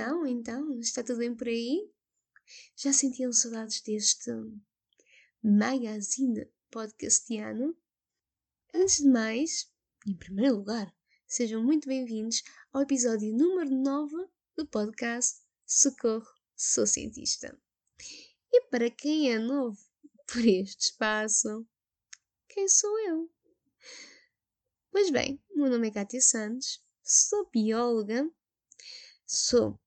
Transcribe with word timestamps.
Então, 0.00 0.26
então, 0.26 0.80
está 0.80 1.04
tudo 1.04 1.18
bem 1.18 1.34
por 1.34 1.46
aí? 1.46 1.92
Já 2.74 2.90
sentiam 2.90 3.30
saudades 3.34 3.82
deste 3.82 4.30
magazine 5.42 6.48
podcastiano? 6.70 7.76
Antes 8.74 9.02
de 9.02 9.08
mais, 9.10 9.70
em 10.06 10.16
primeiro 10.16 10.56
lugar, 10.56 10.90
sejam 11.26 11.62
muito 11.62 11.86
bem-vindos 11.86 12.42
ao 12.72 12.80
episódio 12.80 13.30
número 13.30 13.68
9 13.70 14.16
do 14.56 14.66
podcast 14.66 15.42
Socorro, 15.66 16.32
sou 16.56 16.86
cientista. 16.86 17.54
E 18.50 18.62
para 18.70 18.90
quem 18.90 19.30
é 19.30 19.38
novo 19.38 19.78
por 20.26 20.42
este 20.42 20.86
espaço, 20.86 21.68
quem 22.48 22.66
sou 22.70 22.98
eu? 23.00 23.30
Pois 24.90 25.10
bem, 25.10 25.38
meu 25.54 25.68
nome 25.68 25.88
é 25.88 25.90
Kátia 25.90 26.22
Santos, 26.22 26.82
sou 27.02 27.50
bióloga 27.50 28.26
sou, 29.32 29.79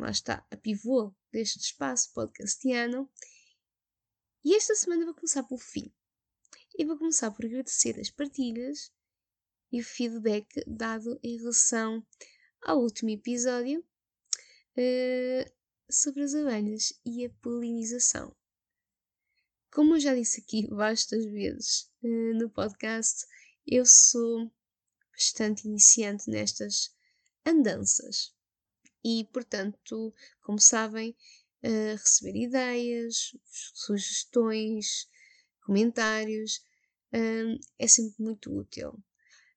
lá 0.00 0.10
está, 0.10 0.46
a 0.50 0.56
pivô 0.56 1.14
deste 1.32 1.58
espaço 1.58 2.12
podcastiano. 2.12 3.10
E 4.44 4.54
esta 4.54 4.74
semana 4.74 5.04
vou 5.04 5.14
começar 5.14 5.42
pelo 5.42 5.60
fim. 5.60 5.92
E 6.76 6.84
vou 6.84 6.96
começar 6.96 7.30
por 7.30 7.44
agradecer 7.44 7.98
as 8.00 8.10
partilhas 8.10 8.92
e 9.72 9.80
o 9.80 9.84
feedback 9.84 10.64
dado 10.66 11.18
em 11.22 11.36
relação 11.36 12.04
ao 12.62 12.80
último 12.80 13.10
episódio 13.10 13.80
uh, 13.80 15.52
sobre 15.90 16.22
as 16.22 16.34
abelhas 16.34 16.92
e 17.04 17.24
a 17.24 17.30
polinização. 17.42 18.34
Como 19.72 19.94
eu 19.94 20.00
já 20.00 20.14
disse 20.14 20.40
aqui 20.40 20.66
vastas 20.74 21.24
vezes 21.26 21.90
uh, 22.02 22.34
no 22.34 22.50
podcast, 22.50 23.26
eu 23.66 23.84
sou 23.84 24.50
bastante 25.12 25.66
iniciante 25.68 26.30
nestas 26.30 26.94
andanças 27.44 28.34
e, 29.04 29.24
portanto, 29.32 30.14
como 30.42 30.58
sabem, 30.58 31.16
uh, 31.64 31.96
receber 31.96 32.36
ideias, 32.36 33.36
sugestões, 33.44 35.08
comentários 35.64 36.62
uh, 37.12 37.58
é 37.78 37.86
sempre 37.86 38.22
muito 38.22 38.54
útil. 38.54 39.02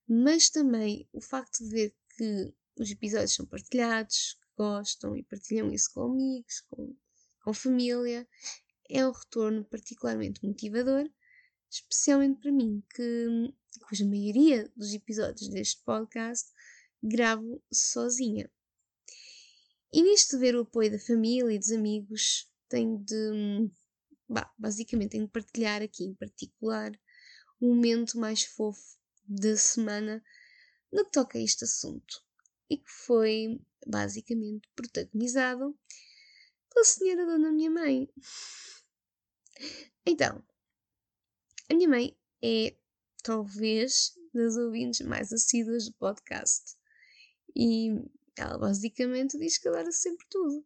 Mas 0.07 0.49
também 0.49 1.07
o 1.13 1.21
facto 1.21 1.63
de 1.63 1.69
ver 1.69 1.95
que 2.15 2.53
os 2.77 2.91
episódios 2.91 3.33
são 3.33 3.45
partilhados, 3.45 4.37
gostam 4.57 5.15
e 5.15 5.23
partilham 5.23 5.71
isso 5.71 5.91
com 5.93 6.11
amigos, 6.11 6.61
com, 6.69 6.95
com 7.43 7.53
família, 7.53 8.27
é 8.89 9.07
um 9.07 9.11
retorno 9.11 9.63
particularmente 9.65 10.45
motivador, 10.45 11.09
especialmente 11.69 12.41
para 12.41 12.51
mim, 12.51 12.83
que, 12.93 13.53
cuja 13.87 14.05
maioria 14.05 14.71
dos 14.75 14.93
episódios 14.93 15.49
deste 15.49 15.81
podcast 15.83 16.51
gravo 17.01 17.61
sozinha. 17.71 18.49
E 19.93 20.01
nisto 20.01 20.39
ver 20.39 20.55
o 20.55 20.61
apoio 20.61 20.89
da 20.89 20.97
família 20.97 21.53
e 21.53 21.59
dos 21.59 21.71
amigos, 21.71 22.51
tenho 22.67 22.97
de. 22.97 23.69
Bah, 24.27 24.51
basicamente, 24.57 25.11
tenho 25.11 25.27
de 25.27 25.31
partilhar 25.31 25.83
aqui 25.83 26.03
em 26.05 26.15
particular 26.15 26.91
o 27.61 27.67
momento 27.67 28.17
mais 28.17 28.43
fofo 28.43 28.97
da 29.27 29.55
semana 29.55 30.23
no 30.91 31.05
que 31.05 31.11
toca 31.11 31.37
a 31.37 31.41
este 31.41 31.65
assunto. 31.65 32.23
E 32.71 32.77
que 32.77 32.89
foi 32.89 33.61
basicamente 33.85 34.67
protagonizado 34.75 35.77
pela 36.73 36.85
senhora 36.85 37.27
dona 37.27 37.51
minha 37.51 37.69
mãe. 37.69 38.09
Então, 40.03 40.43
a 41.69 41.73
minha 41.75 41.87
mãe 41.87 42.17
é 42.41 42.75
talvez 43.21 44.17
das 44.33 44.57
ouvintes 44.57 45.05
mais 45.05 45.31
assíduas 45.31 45.85
do 45.85 45.93
podcast. 45.93 46.75
E 47.55 47.91
ela 48.37 48.57
basicamente 48.57 49.37
diz 49.37 49.57
que 49.57 49.67
adora 49.67 49.91
sempre 49.91 50.25
tudo. 50.29 50.65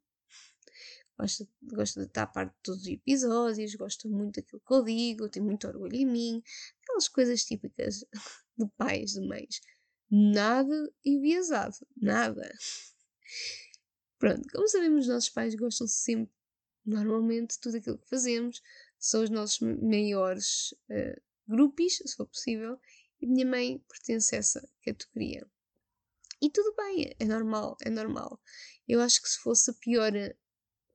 Gosta, 1.18 1.48
gosta 1.64 2.02
de 2.02 2.06
estar 2.08 2.24
a 2.24 2.28
parte 2.28 2.52
de 2.52 2.62
todos 2.62 2.82
os 2.82 2.88
episódios, 2.88 3.76
gosta 3.76 4.08
muito 4.08 4.36
daquilo 4.36 4.62
que 4.66 4.74
eu 4.74 4.84
digo, 4.84 5.30
tem 5.30 5.42
muito 5.42 5.68
orgulho 5.68 5.96
em 5.96 6.06
mim, 6.06 6.44
aquelas 6.84 7.08
coisas 7.08 7.44
típicas 7.44 8.06
de 8.58 8.68
pais, 8.78 9.14
de 9.14 9.28
mães. 9.28 9.60
Nada 10.10 10.94
enviesado, 11.04 11.76
nada. 11.96 12.50
Pronto, 14.20 14.48
como 14.52 14.68
sabemos, 14.68 15.02
os 15.02 15.08
nossos 15.08 15.30
pais 15.30 15.56
gostam 15.56 15.88
sempre, 15.88 16.34
normalmente, 16.86 17.56
de 17.56 17.60
tudo 17.60 17.78
aquilo 17.78 17.98
que 17.98 18.10
fazemos, 18.10 18.62
são 19.00 19.24
os 19.24 19.30
nossos 19.30 19.60
maiores 19.60 20.72
uh, 20.90 21.22
grupos, 21.48 21.98
se 21.98 22.16
for 22.16 22.28
possível, 22.28 22.80
e 23.20 23.28
minha 23.28 23.46
mãe 23.46 23.84
pertence 23.90 24.36
a 24.36 24.40
essa 24.40 24.70
categoria. 24.84 25.48
E 26.42 26.50
tudo 26.50 26.76
bem, 26.76 27.16
é 27.20 27.26
normal, 27.26 27.78
é 27.82 27.90
normal. 27.90 28.40
Eu 28.88 29.02
acho 29.02 29.22
que 29.22 29.30
se 29.30 29.40
fosse 29.40 29.72
a 29.72 29.74
pior 29.74 30.12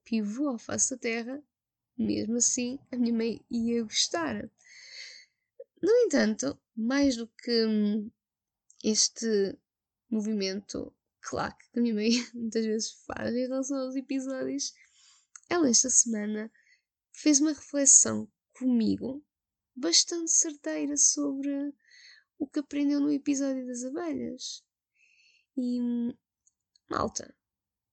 pivô 0.04 0.50
à 0.50 0.58
face 0.58 0.90
da 0.90 0.98
Terra, 0.98 1.42
mesmo 1.98 2.36
assim 2.36 2.78
a 2.90 2.96
minha 2.96 3.14
mãe 3.14 3.44
ia 3.50 3.82
gostar. 3.82 4.50
No 5.82 5.90
entanto, 6.04 6.58
mais 6.76 7.16
do 7.16 7.26
que 7.26 7.66
hum, 7.66 8.10
este 8.84 9.58
movimento 10.08 10.94
claque 11.20 11.70
que 11.72 11.78
a 11.78 11.82
minha 11.82 11.94
mãe 11.94 12.10
muitas 12.34 12.64
vezes 12.64 12.92
faz 13.06 13.34
em 13.34 13.46
relação 13.46 13.78
aos 13.78 13.96
episódios, 13.96 14.72
ela 15.48 15.68
esta 15.68 15.90
semana 15.90 16.52
fez 17.12 17.40
uma 17.40 17.52
reflexão 17.52 18.30
comigo 18.52 19.24
bastante 19.74 20.30
certeira 20.30 20.96
sobre 20.96 21.74
o 22.38 22.46
que 22.46 22.60
aprendeu 22.60 23.00
no 23.00 23.10
episódio 23.10 23.66
das 23.66 23.84
abelhas. 23.84 24.64
E, 25.56 25.78
malta, 26.88 27.36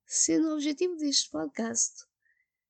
sendo 0.05 0.47
o 0.47 0.53
objetivo 0.53 0.95
deste 0.95 1.29
podcast 1.29 2.05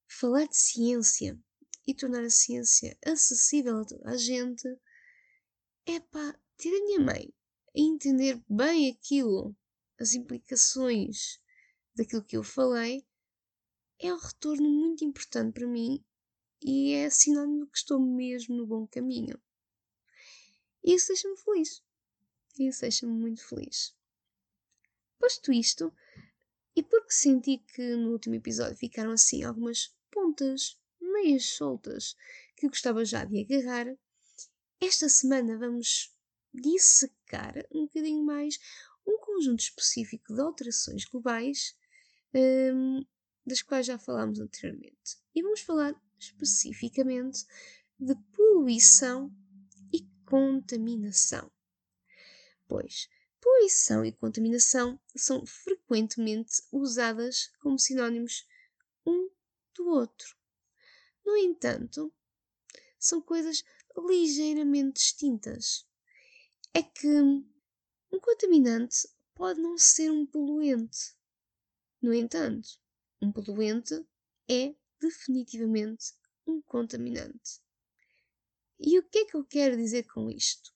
falar 0.07 0.47
de 0.47 0.57
ciência 0.57 1.39
e 1.85 1.93
tornar 1.93 2.23
a 2.23 2.29
ciência 2.29 2.97
acessível 3.05 3.77
a 3.77 3.85
toda 3.85 4.09
a 4.09 4.17
gente, 4.17 4.67
é 5.85 5.99
pá, 5.99 6.39
ter 6.57 6.69
a 6.69 6.85
minha 6.85 6.99
mãe 7.01 7.33
a 7.75 7.79
entender 7.79 8.43
bem 8.49 8.89
aquilo, 8.89 9.55
as 9.99 10.13
implicações 10.13 11.39
daquilo 11.95 12.23
que 12.23 12.37
eu 12.37 12.43
falei, 12.43 13.05
é 13.99 14.11
um 14.11 14.17
retorno 14.17 14.67
muito 14.67 15.05
importante 15.05 15.53
para 15.53 15.67
mim 15.67 16.03
e 16.61 16.93
é 16.93 17.09
sinónimo 17.11 17.65
de 17.65 17.71
que 17.71 17.77
estou 17.77 17.99
mesmo 17.99 18.55
no 18.55 18.65
bom 18.65 18.87
caminho. 18.87 19.39
E 20.83 20.95
isso 20.95 21.09
deixa-me 21.09 21.37
feliz. 21.37 21.83
Isso 22.57 22.81
deixa-me 22.81 23.13
muito 23.13 23.45
feliz. 23.47 23.98
Posto 25.19 25.51
isto, 25.51 25.93
e 26.75 26.81
porque 26.81 27.11
senti 27.11 27.57
que 27.57 27.95
no 27.95 28.11
último 28.11 28.35
episódio 28.35 28.77
ficaram 28.77 29.11
assim 29.11 29.43
algumas 29.43 29.93
pontas 30.09 30.79
meias 30.99 31.45
soltas 31.45 32.15
que 32.55 32.67
gostava 32.67 33.03
já 33.03 33.25
de 33.25 33.41
agarrar, 33.41 33.93
esta 34.79 35.09
semana 35.09 35.57
vamos 35.57 36.15
dissecar 36.53 37.53
um 37.71 37.83
bocadinho 37.83 38.23
mais 38.23 38.57
um 39.05 39.17
conjunto 39.17 39.59
específico 39.59 40.33
de 40.33 40.41
alterações 40.41 41.05
globais 41.05 41.75
um, 42.33 43.05
das 43.45 43.61
quais 43.61 43.85
já 43.85 43.97
falámos 43.97 44.39
anteriormente. 44.39 45.17
E 45.35 45.41
vamos 45.41 45.61
falar 45.61 45.93
especificamente 46.17 47.45
de 47.99 48.15
poluição 48.33 49.31
e 49.91 50.07
contaminação. 50.25 51.51
Pois, 52.67 53.09
poluição 53.41 54.03
e 54.03 54.11
contaminação 54.11 54.99
são 55.15 55.45
frequentemente 55.45 56.61
usadas 56.71 57.51
como 57.59 57.79
sinónimos 57.79 58.47
um 59.05 59.29
do 59.75 59.89
outro. 59.89 60.35
No 61.25 61.35
entanto, 61.37 62.13
são 62.97 63.21
coisas 63.21 63.63
ligeiramente 64.07 64.99
distintas. 64.99 65.87
É 66.73 66.83
que 66.83 67.07
um 67.07 68.19
contaminante 68.21 69.07
pode 69.33 69.61
não 69.61 69.77
ser 69.77 70.11
um 70.11 70.25
poluente. 70.25 71.15
No 72.01 72.13
entanto, 72.13 72.79
um 73.21 73.31
poluente 73.31 74.05
é 74.47 74.75
definitivamente 74.99 76.13
um 76.45 76.61
contaminante. 76.61 77.61
E 78.79 78.97
o 78.97 79.03
que 79.03 79.19
é 79.19 79.25
que 79.25 79.35
eu 79.35 79.43
quero 79.43 79.75
dizer 79.75 80.03
com 80.03 80.29
isto? 80.29 80.73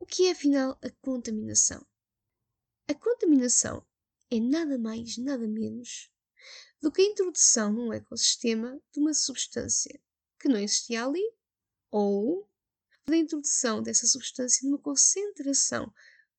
O 0.00 0.06
que 0.06 0.28
é 0.28 0.30
afinal 0.30 0.78
a 0.80 0.90
contaminação? 1.02 1.84
A 2.86 2.94
contaminação 2.94 3.84
é 4.30 4.38
nada 4.38 4.78
mais, 4.78 5.18
nada 5.18 5.46
menos 5.48 6.08
do 6.80 6.92
que 6.92 7.02
a 7.02 7.04
introdução 7.04 7.72
num 7.72 7.92
ecossistema 7.92 8.80
de 8.92 9.00
uma 9.00 9.12
substância 9.12 10.00
que 10.38 10.48
não 10.48 10.58
existia 10.58 11.04
ali 11.04 11.22
ou 11.90 12.48
da 13.06 13.16
introdução 13.16 13.82
dessa 13.82 14.06
substância 14.06 14.64
numa 14.64 14.78
concentração 14.78 15.92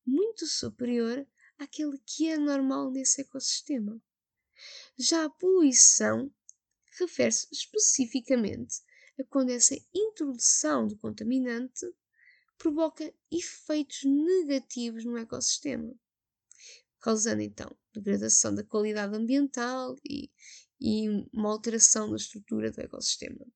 muito 0.06 0.46
superior 0.46 1.26
àquele 1.58 1.98
que 1.98 2.28
é 2.28 2.38
normal 2.38 2.90
nesse 2.90 3.20
ecossistema. 3.20 4.00
Já 4.96 5.24
a 5.26 5.30
poluição 5.30 6.32
refere-se 6.98 7.46
especificamente 7.52 8.80
a 9.18 9.24
quando 9.24 9.50
essa 9.50 9.76
introdução 9.94 10.86
do 10.86 10.96
contaminante 10.96 11.86
provoca 12.60 13.10
efeitos 13.30 14.04
negativos 14.04 15.02
no 15.06 15.16
ecossistema. 15.16 15.94
causando 17.00 17.40
então 17.40 17.74
degradação 17.94 18.54
da 18.54 18.62
qualidade 18.62 19.16
ambiental 19.16 19.96
e, 20.04 20.30
e 20.78 21.08
uma 21.32 21.48
alteração 21.50 22.10
da 22.10 22.16
estrutura 22.16 22.70
do 22.70 22.78
ecossistema. 22.82 23.46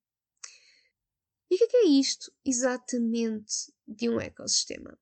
E 1.51 1.55
o 1.55 1.65
é, 1.65 1.67
que 1.67 1.77
é 1.77 1.85
isto 1.85 2.33
exatamente 2.43 3.71
de 3.87 4.09
um 4.09 4.19
ecossistema? 4.19 4.99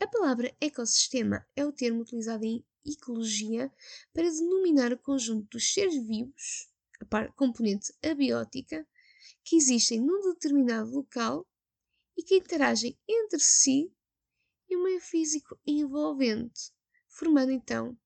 A 0.00 0.06
palavra 0.06 0.56
ecossistema 0.58 1.46
é 1.54 1.66
o 1.66 1.72
termo 1.72 2.00
utilizado 2.00 2.46
em 2.46 2.64
ecologia 2.86 3.70
para 4.14 4.30
denominar 4.30 4.90
o 4.94 4.98
conjunto 4.98 5.46
dos 5.50 5.74
seres 5.74 6.02
vivos, 6.06 6.72
a 6.98 7.28
componente 7.32 7.92
abiótica, 8.02 8.88
que 9.44 9.56
existem 9.56 10.00
num 10.00 10.32
determinado 10.32 10.90
local 10.90 11.46
e 12.16 12.22
que 12.22 12.36
interagem 12.36 12.98
entre 13.08 13.40
si 13.40 13.92
e 14.68 14.76
o 14.76 14.82
meio 14.82 15.00
físico 15.00 15.58
envolvente, 15.66 16.72
formando 17.08 17.50
então 17.50 17.98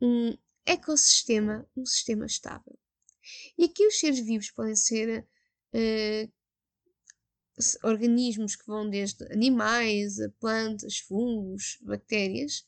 um 0.00 0.36
ecossistema, 0.64 1.68
um 1.76 1.84
sistema 1.84 2.26
estável. 2.26 2.78
E 3.56 3.64
aqui 3.64 3.86
os 3.86 3.98
seres 3.98 4.20
vivos 4.20 4.50
podem 4.50 4.74
ser 4.74 5.26
uh, 5.74 6.32
organismos 7.84 8.56
que 8.56 8.66
vão 8.66 8.88
desde 8.88 9.24
animais 9.32 10.18
a 10.20 10.28
plantas, 10.40 10.98
fungos, 10.98 11.78
bactérias, 11.82 12.66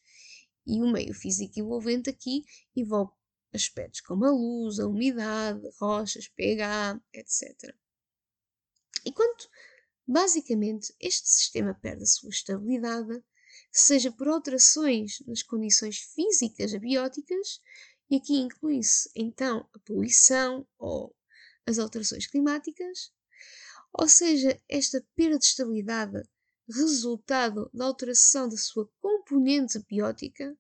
e 0.67 0.81
o 0.81 0.91
meio 0.91 1.13
físico 1.15 1.59
envolvente 1.59 2.09
aqui 2.09 2.45
envolve 2.75 3.13
aspectos 3.53 4.01
como 4.01 4.25
a 4.25 4.31
luz, 4.31 4.79
a 4.79 4.87
umidade, 4.87 5.61
rochas, 5.79 6.29
pH, 6.29 7.01
etc. 7.13 7.75
E 9.05 9.13
quando 9.13 9.49
basicamente 10.07 10.95
este 11.01 11.29
sistema 11.29 11.75
perde 11.75 12.03
a 12.03 12.07
sua 12.07 12.31
estabilidade, 12.31 13.23
seja 13.73 14.13
por 14.13 14.29
alterações 14.29 15.21
nas 15.27 15.43
condições 15.43 15.99
físicas 15.99 16.75
abióticas, 16.75 17.61
e 18.11 18.17
aqui 18.17 18.35
inclui-se 18.35 19.11
então 19.15 19.69
a 19.73 19.79
poluição 19.81 20.67
ou 20.79 21.15
as 21.67 21.79
alterações 21.79 22.27
climáticas, 22.27 23.13
ou 23.93 24.09
seja, 24.09 24.61
esta 24.69 25.05
perda 25.15 25.39
de 25.39 25.47
estabilidade 25.47 26.23
resultado 26.69 27.71
da 27.73 27.85
alteração 27.85 28.49
da 28.49 28.57
sua 28.57 28.89
componente 29.01 29.79
biótica, 29.89 30.57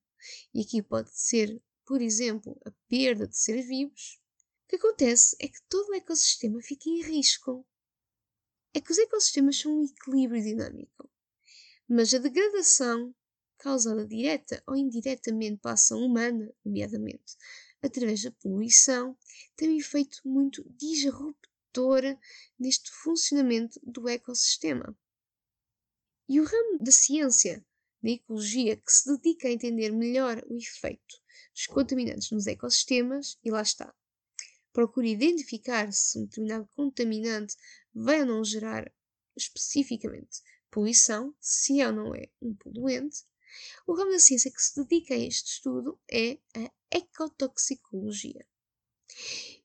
e 0.52 0.60
aqui 0.62 0.82
pode 0.82 1.10
ser, 1.12 1.60
por 1.84 2.00
exemplo, 2.00 2.58
a 2.64 2.70
perda 2.88 3.26
de 3.26 3.36
seres 3.36 3.66
vivos, 3.66 4.20
o 4.64 4.68
que 4.68 4.76
acontece 4.76 5.36
é 5.40 5.48
que 5.48 5.60
todo 5.68 5.90
o 5.90 5.94
ecossistema 5.94 6.60
fica 6.62 6.88
em 6.88 7.02
risco. 7.02 7.66
É 8.76 8.80
que 8.80 8.90
os 8.90 8.98
ecossistemas 8.98 9.56
são 9.56 9.72
um 9.72 9.84
equilíbrio 9.84 10.42
dinâmico, 10.42 11.08
mas 11.88 12.12
a 12.12 12.18
degradação 12.18 13.14
causada 13.56 14.04
direta 14.04 14.60
ou 14.66 14.74
indiretamente 14.74 15.60
pela 15.60 15.74
ação 15.74 16.00
humana, 16.00 16.52
nomeadamente 16.64 17.36
através 17.80 18.22
da 18.22 18.32
poluição, 18.32 19.16
tem 19.54 19.70
um 19.70 19.78
efeito 19.78 20.20
muito 20.24 20.64
disruptor 20.70 22.02
neste 22.58 22.90
funcionamento 22.90 23.78
do 23.82 24.08
ecossistema. 24.08 24.96
E 26.28 26.40
o 26.40 26.44
ramo 26.44 26.78
da 26.80 26.90
ciência 26.90 27.64
da 28.02 28.10
ecologia 28.10 28.76
que 28.76 28.90
se 28.90 29.16
dedica 29.16 29.46
a 29.46 29.52
entender 29.52 29.92
melhor 29.92 30.42
o 30.48 30.56
efeito 30.56 31.22
dos 31.54 31.66
contaminantes 31.66 32.32
nos 32.32 32.48
ecossistemas, 32.48 33.38
e 33.44 33.50
lá 33.52 33.62
está, 33.62 33.94
procura 34.74 35.06
identificar 35.06 35.90
se 35.92 36.18
um 36.18 36.26
determinado 36.26 36.68
contaminante 36.76 37.56
vai 37.94 38.20
ou 38.20 38.26
não 38.26 38.44
gerar 38.44 38.92
especificamente 39.36 40.42
poluição, 40.70 41.32
se 41.40 41.80
é 41.80 41.86
ou 41.86 41.92
não 41.92 42.14
é 42.14 42.28
um 42.42 42.52
poluente. 42.52 43.22
O 43.86 43.94
ramo 43.94 44.10
da 44.10 44.18
ciência 44.18 44.50
que 44.50 44.60
se 44.60 44.82
dedica 44.82 45.14
a 45.14 45.18
este 45.18 45.52
estudo 45.52 45.98
é 46.10 46.38
a 46.56 46.70
ecotoxicologia. 46.90 48.44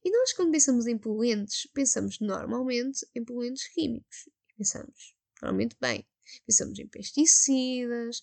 E 0.04 0.12
nós, 0.12 0.34
quando 0.34 0.52
pensamos 0.52 0.86
em 0.86 0.98
poluentes, 0.98 1.66
pensamos 1.74 2.20
normalmente 2.20 3.06
em 3.16 3.26
poluentes 3.26 3.68
químicos. 3.68 4.30
Pensamos 4.56 5.16
normalmente 5.42 5.76
bem. 5.82 6.08
Pensamos 6.46 6.78
em 6.78 6.88
pesticidas, 6.88 8.22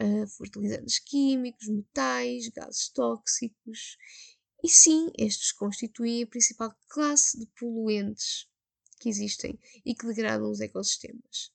uh, 0.00 0.26
fertilizantes 0.26 0.98
químicos, 1.00 1.68
metais, 1.68 2.48
gases 2.48 2.88
tóxicos. 2.88 3.98
E 4.62 4.68
sim, 4.68 5.10
estes 5.18 5.50
constituem 5.50 6.22
a 6.22 6.26
principal 6.26 6.76
classe 6.88 7.38
de 7.38 7.46
poluentes 7.58 8.46
que 9.00 9.08
existem 9.08 9.58
e 9.84 9.92
que 9.94 10.06
degradam 10.06 10.50
os 10.50 10.60
ecossistemas. 10.60 11.50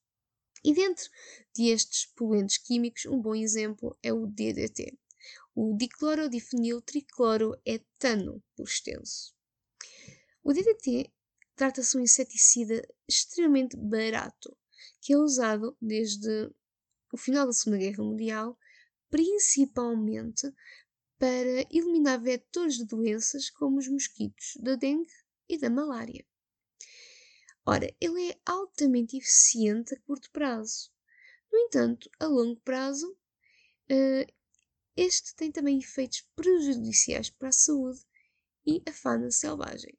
E 0.63 0.73
dentro 0.73 1.09
destes 1.55 2.07
poluentes 2.07 2.57
químicos, 2.57 3.05
um 3.05 3.21
bom 3.21 3.33
exemplo 3.33 3.97
é 4.03 4.11
o 4.11 4.27
DDT, 4.27 4.99
o 5.55 5.77
diclorodifeniltricloroetano, 5.77 8.43
por 8.55 8.67
extenso. 8.67 9.33
O 10.43 10.51
DDT 10.51 11.09
trata-se 11.55 11.91
de 11.91 11.97
um 11.97 12.01
inseticida 12.01 12.85
extremamente 13.07 13.77
barato, 13.77 14.57
que 14.99 15.13
é 15.13 15.17
usado 15.17 15.77
desde 15.81 16.51
o 17.13 17.17
final 17.17 17.47
da 17.47 17.53
Segunda 17.53 17.77
Guerra 17.77 18.03
Mundial, 18.03 18.59
principalmente 19.09 20.53
para 21.17 21.61
eliminar 21.71 22.21
vetores 22.21 22.77
de 22.77 22.85
doenças 22.85 23.49
como 23.49 23.79
os 23.79 23.87
mosquitos 23.87 24.53
da 24.59 24.75
dengue 24.75 25.11
e 25.49 25.57
da 25.57 25.69
malária. 25.69 26.25
Ora, 27.65 27.93
ele 27.99 28.31
é 28.31 28.39
altamente 28.45 29.17
eficiente 29.17 29.93
a 29.93 29.99
curto 30.01 30.31
prazo. 30.31 30.89
No 31.51 31.59
entanto, 31.59 32.09
a 32.19 32.25
longo 32.25 32.59
prazo, 32.61 33.11
uh, 33.11 34.33
este 34.95 35.35
tem 35.35 35.51
também 35.51 35.79
efeitos 35.79 36.21
prejudiciais 36.35 37.29
para 37.29 37.49
a 37.49 37.51
saúde 37.51 37.99
e 38.65 38.81
a 38.87 38.93
fauna 38.93 39.31
selvagem. 39.31 39.97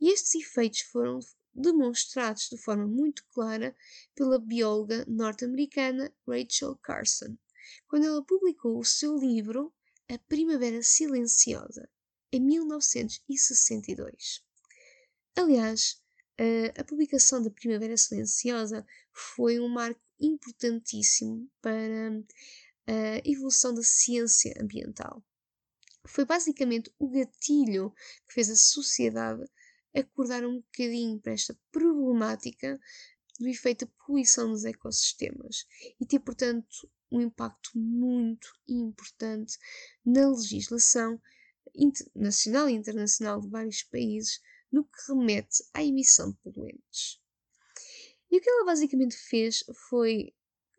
E 0.00 0.10
estes 0.10 0.34
efeitos 0.34 0.80
foram 0.80 1.20
demonstrados 1.54 2.48
de 2.48 2.56
forma 2.56 2.86
muito 2.86 3.24
clara 3.32 3.76
pela 4.14 4.38
bióloga 4.38 5.04
norte-americana 5.06 6.14
Rachel 6.26 6.76
Carson, 6.76 7.36
quando 7.86 8.06
ela 8.06 8.24
publicou 8.24 8.78
o 8.78 8.84
seu 8.84 9.16
livro 9.16 9.72
A 10.12 10.18
Primavera 10.28 10.82
Silenciosa, 10.82 11.88
em 12.30 12.42
1962. 12.42 14.44
Aliás, 15.34 16.02
a, 16.78 16.84
publicação 16.84 17.42
da 17.42 17.48
Primavera 17.48 17.96
Silenciosa 17.96 18.86
foi 19.10 19.58
um 19.58 19.70
marco 19.70 20.02
importantíssimo 20.20 21.50
para 21.62 22.10
a 22.86 23.22
evolução 23.24 23.72
da 23.72 23.82
ciência 23.82 24.52
ambiental. 24.60 25.24
Foi 26.06 26.26
basicamente 26.26 26.92
o 26.98 27.08
gatilho 27.08 27.94
que 28.28 28.34
fez 28.34 28.50
a 28.50 28.56
sociedade 28.56 29.42
acordar 29.94 30.44
um 30.44 30.60
bocadinho 30.60 31.18
para 31.22 31.32
esta 31.32 31.58
problemática 31.70 32.78
do 33.40 33.48
efeito 33.48 33.86
da 33.86 33.92
poluição 34.04 34.50
dos 34.50 34.66
ecossistemas 34.66 35.66
e 35.98 36.04
ter, 36.04 36.20
portanto, 36.20 36.86
um 37.12 37.20
impacto 37.20 37.70
muito 37.78 38.52
importante 38.66 39.58
na 40.04 40.28
legislação 40.28 41.20
nacional 42.14 42.68
e 42.68 42.72
internacional 42.72 43.40
de 43.40 43.48
vários 43.48 43.82
países 43.82 44.40
no 44.70 44.84
que 44.84 44.98
remete 45.08 45.62
à 45.74 45.84
emissão 45.84 46.30
de 46.30 46.38
poluentes. 46.38 47.20
E 48.30 48.38
o 48.38 48.40
que 48.40 48.48
ela 48.48 48.64
basicamente 48.64 49.14
fez 49.14 49.62
foi, 49.90 50.34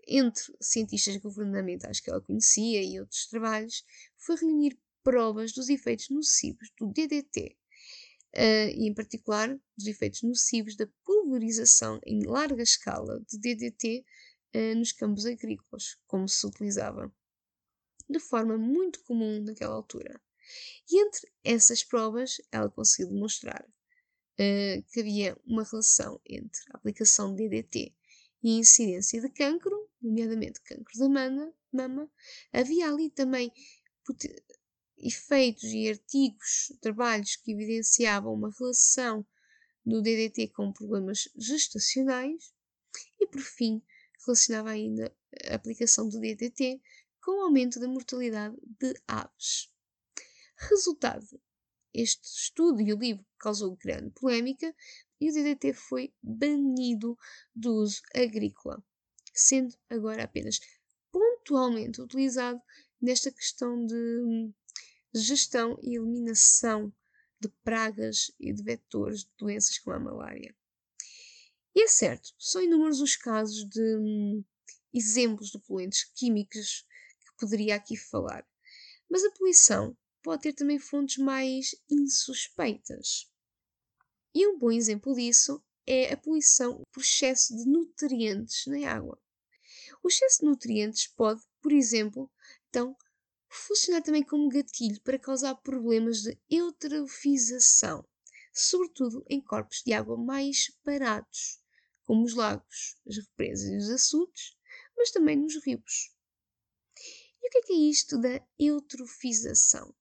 entre 0.08 0.44
cientistas 0.60 1.18
governamentais 1.18 2.00
que 2.00 2.10
ela 2.10 2.22
conhecia 2.22 2.84
e 2.84 3.00
outros 3.00 3.28
trabalhos, 3.28 3.86
foi 4.18 4.36
reunir 4.36 4.80
provas 5.04 5.52
dos 5.54 5.70
efeitos 5.70 6.10
nocivos 6.10 6.72
do 6.80 6.88
DDT, 6.88 7.56
uh, 8.36 8.70
e 8.74 8.88
em 8.88 8.94
particular 8.94 9.56
dos 9.78 9.88
efeitos 9.88 10.24
nocivos 10.24 10.76
da 10.76 10.88
pulverização 11.04 12.00
em 12.06 12.24
larga 12.26 12.64
escala 12.64 13.22
de 13.30 13.38
DDT 13.38 14.04
eh, 14.54 14.76
nos 14.76 14.92
campos 14.92 15.26
agrícolas, 15.26 15.98
como 16.08 16.28
se 16.28 16.46
utilizava 16.46 17.12
de 18.10 18.20
forma 18.20 18.58
muito 18.58 19.04
comum 19.04 19.42
naquela 19.42 19.76
altura. 19.76 20.22
E 20.90 21.02
entre 21.02 21.32
essas 21.44 21.84
provas, 21.84 22.42
ela 22.52 22.70
conseguiu 22.70 23.12
demonstrar 23.12 23.66
uh, 24.34 24.84
que 24.92 25.00
havia 25.00 25.38
uma 25.46 25.64
relação 25.64 26.20
entre 26.26 26.62
a 26.72 26.78
aplicação 26.78 27.34
de 27.34 27.48
DDT 27.50 27.96
e 28.44 28.50
a 28.50 28.60
incidência 28.60 29.22
de 29.22 29.30
cancro, 29.30 29.90
nomeadamente 30.02 30.62
cancro 30.62 31.00
da 31.00 31.10
mama. 31.10 31.54
mama. 31.72 32.12
Havia 32.52 32.90
ali 32.90 33.10
também 33.10 33.52
efeitos 34.98 35.64
e 35.64 35.90
artigos, 35.90 36.74
trabalhos 36.82 37.38
que 37.38 37.54
evidenciavam 37.54 38.34
uma 38.34 38.52
relação 38.52 39.26
do 39.86 40.02
DDT 40.02 40.50
com 40.50 40.72
problemas 40.72 41.30
gestacionais 41.36 42.54
e, 43.20 43.28
por 43.28 43.42
fim, 43.42 43.82
relacionava 44.26 44.70
ainda 44.70 45.16
a 45.50 45.56
aplicação 45.56 46.08
do 46.08 46.20
DDT 46.20 46.82
com 47.22 47.32
o 47.40 47.44
aumento 47.46 47.80
da 47.80 47.88
mortalidade 47.88 48.56
de 48.80 48.94
aves. 49.08 49.70
Resultado: 50.56 51.40
este 51.94 52.26
estudo 52.26 52.82
e 52.82 52.94
o 52.94 52.98
livro 52.98 53.26
causou 53.38 53.76
grande 53.76 54.12
polémica 54.12 54.74
e 55.20 55.30
o 55.30 55.34
DDT 55.34 55.74
foi 55.74 56.14
banido 56.22 57.18
do 57.56 57.76
uso 57.76 58.02
agrícola, 58.16 58.84
sendo 59.34 59.76
agora 59.90 60.24
apenas 60.24 60.60
pontualmente 61.12 62.02
utilizado 62.02 62.62
nesta 63.02 63.32
questão 63.32 63.86
de 63.86 64.52
gestão 65.14 65.78
e 65.82 65.98
eliminação 65.98 66.92
de 67.40 67.50
pragas 67.64 68.32
e 68.40 68.52
de 68.52 68.64
vetores 68.64 69.26
de 69.26 69.30
doenças 69.38 69.78
como 69.78 69.96
a 69.96 70.00
malária. 70.00 70.56
E 71.76 71.84
é 71.84 71.88
certo, 71.88 72.34
são 72.38 72.62
inúmeros 72.62 73.02
os 73.02 73.16
casos 73.16 73.68
de 73.68 73.98
hum, 73.98 74.44
exemplos 74.94 75.50
de 75.50 75.60
poluentes 75.60 76.04
químicos 76.16 76.86
que 77.20 77.36
poderia 77.40 77.76
aqui 77.76 77.98
falar, 77.98 78.48
mas 79.10 79.24
a 79.24 79.32
poluição 79.32 79.98
pode 80.22 80.44
ter 80.44 80.54
também 80.54 80.78
fontes 80.78 81.18
mais 81.18 81.76
insuspeitas. 81.90 83.28
E 84.36 84.48
um 84.48 84.58
bom 84.58 84.72
exemplo 84.72 85.14
disso 85.16 85.64
é 85.86 86.14
a 86.14 86.18
poluição 86.18 86.82
por 86.92 87.02
excesso 87.02 87.56
de 87.56 87.66
nutrientes 87.66 88.66
na 88.68 88.92
água. 88.92 89.20
O 90.04 90.08
excesso 90.08 90.40
de 90.42 90.46
nutrientes 90.46 91.08
pode, 91.08 91.42
por 91.62 91.72
exemplo, 91.72 92.32
então, 92.70 92.96
funcionar 93.50 94.02
também 94.02 94.24
como 94.24 94.50
gatilho 94.50 95.02
para 95.02 95.20
causar 95.20 95.56
problemas 95.56 96.22
de 96.22 96.38
eutrofização, 96.50 98.08
sobretudo 98.54 99.24
em 99.28 99.42
corpos 99.42 99.82
de 99.86 99.94
água 99.94 100.18
mais 100.18 100.70
parados, 100.84 101.63
como 102.04 102.24
os 102.24 102.36
lagos, 102.36 102.98
as 103.08 103.18
represas 103.18 103.70
e 103.70 103.78
os 103.78 103.90
açudes, 103.90 104.58
mas 104.96 105.12
também 105.12 105.38
nos 105.38 105.56
rios. 105.64 106.14
E 107.42 107.48
o 107.48 107.50
que 107.50 107.58
é, 107.58 107.62
que 107.62 107.74
é 107.74 107.90
isto 107.90 108.18
da 108.20 108.42
eutrofização? 108.58 109.94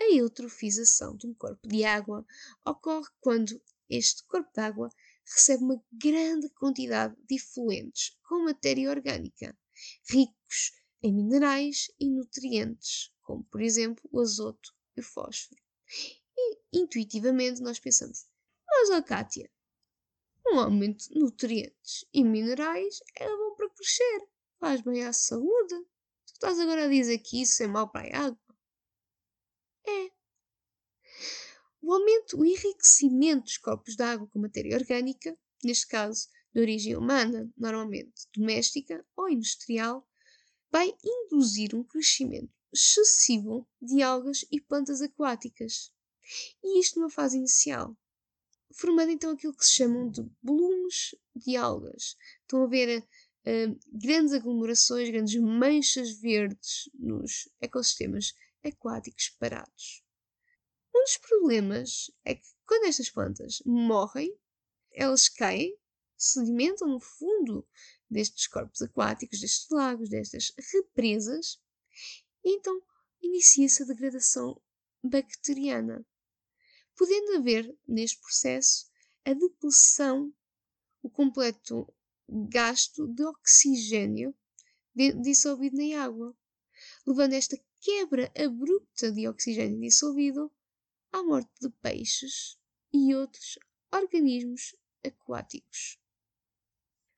A 0.00 0.12
eutrofização 0.12 1.16
de 1.16 1.26
um 1.26 1.34
corpo 1.34 1.66
de 1.66 1.84
água 1.84 2.26
ocorre 2.64 3.08
quando 3.20 3.60
este 3.88 4.24
corpo 4.24 4.50
de 4.52 4.60
água 4.60 4.90
recebe 5.24 5.64
uma 5.64 5.84
grande 5.92 6.48
quantidade 6.50 7.16
de 7.28 7.36
efluentes 7.36 8.16
com 8.28 8.44
matéria 8.44 8.90
orgânica, 8.90 9.56
ricos 10.08 10.72
em 11.02 11.12
minerais 11.12 11.90
e 11.98 12.10
nutrientes, 12.10 13.12
como 13.22 13.44
por 13.44 13.60
exemplo 13.60 14.08
o 14.10 14.20
azoto 14.20 14.74
e 14.96 15.00
o 15.00 15.04
fósforo. 15.04 15.60
E 16.36 16.58
intuitivamente 16.72 17.60
nós 17.60 17.78
pensamos: 17.78 18.26
mas 18.66 18.90
a 18.90 19.02
Kátia, 19.02 19.50
um 20.46 20.60
aumento 20.60 21.08
de 21.08 21.18
nutrientes 21.18 22.04
e 22.12 22.22
minerais 22.22 23.00
é 23.16 23.26
bom 23.26 23.54
para 23.56 23.70
crescer, 23.70 24.28
faz 24.60 24.80
bem 24.82 25.04
à 25.04 25.12
saúde. 25.12 25.74
Tu 26.26 26.32
estás 26.34 26.58
agora 26.58 26.84
a 26.84 26.88
dizer 26.88 27.18
que 27.18 27.42
isso 27.42 27.62
é 27.62 27.66
mau 27.66 27.88
para 27.90 28.16
a 28.16 28.26
água? 28.26 28.56
É. 29.86 30.10
O 31.82 31.92
aumento, 31.92 32.38
o 32.38 32.44
enriquecimento 32.44 33.44
dos 33.44 33.58
corpos 33.58 33.96
de 33.96 34.02
água 34.02 34.26
com 34.28 34.38
matéria 34.38 34.76
orgânica, 34.76 35.36
neste 35.62 35.86
caso 35.86 36.28
de 36.52 36.60
origem 36.60 36.96
humana, 36.96 37.50
normalmente 37.56 38.26
doméstica 38.34 39.04
ou 39.16 39.28
industrial, 39.28 40.06
vai 40.70 40.92
induzir 41.02 41.74
um 41.74 41.84
crescimento 41.84 42.52
excessivo 42.72 43.68
de 43.80 44.02
algas 44.02 44.44
e 44.50 44.60
plantas 44.60 45.00
aquáticas. 45.00 45.92
E 46.62 46.80
isto 46.80 46.98
numa 46.98 47.10
fase 47.10 47.36
inicial, 47.36 47.96
formando 48.74 49.10
então 49.10 49.30
aquilo 49.30 49.54
que 49.54 49.64
se 49.64 49.72
chamam 49.72 50.10
de 50.10 50.22
blooms 50.42 51.14
de 51.34 51.56
algas. 51.56 52.16
Estão 52.42 52.64
a 52.64 52.66
ver 52.66 53.00
uh, 53.00 53.80
grandes 53.92 54.32
aglomerações, 54.32 55.08
grandes 55.08 55.40
manchas 55.40 56.10
verdes 56.18 56.90
nos 56.94 57.48
ecossistemas 57.60 58.34
aquáticos 58.62 59.30
parados. 59.38 60.04
Um 60.94 61.02
dos 61.02 61.16
problemas 61.18 62.10
é 62.24 62.34
que 62.34 62.46
quando 62.66 62.86
estas 62.86 63.10
plantas 63.10 63.62
morrem, 63.64 64.36
elas 64.92 65.28
caem, 65.28 65.76
sedimentam 66.16 66.88
no 66.88 67.00
fundo 67.00 67.66
destes 68.10 68.46
corpos 68.46 68.80
aquáticos, 68.82 69.40
destes 69.40 69.68
lagos, 69.70 70.08
destas 70.08 70.52
represas, 70.72 71.60
e 72.44 72.56
então 72.56 72.80
inicia-se 73.20 73.82
a 73.82 73.86
degradação 73.86 74.60
bacteriana, 75.02 76.04
podendo 76.96 77.36
haver 77.36 77.76
neste 77.86 78.18
processo 78.20 78.90
a 79.24 79.32
depressão, 79.32 80.32
o 81.02 81.10
completo 81.10 81.92
gasto 82.28 83.06
de 83.08 83.24
oxigênio 83.24 84.34
dissolvido 85.22 85.76
na 85.76 86.04
água, 86.04 86.36
levando 87.06 87.32
esta 87.32 87.58
quebra 87.80 88.32
abrupta 88.36 89.10
de 89.12 89.28
oxigênio 89.28 89.80
dissolvido 89.80 90.50
à 91.12 91.22
morte 91.22 91.50
de 91.60 91.70
peixes 91.82 92.58
e 92.92 93.14
outros 93.14 93.58
organismos 93.92 94.74
aquáticos. 95.04 95.98